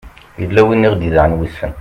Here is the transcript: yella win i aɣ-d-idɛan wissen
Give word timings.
yella 0.41 0.61
win 0.67 0.85
i 0.85 0.87
aɣ-d-idɛan 0.87 1.37
wissen 1.37 1.73